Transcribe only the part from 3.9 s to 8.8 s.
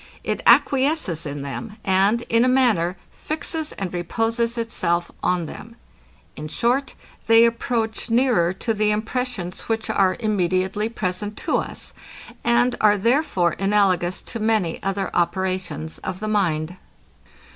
reposes itself on them. In short, they approach nearer to